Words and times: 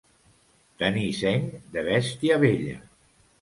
Tenir 0.83 1.03
seny 1.17 1.45
de 1.75 1.85
bèstia 1.91 2.39
vella. 2.47 2.81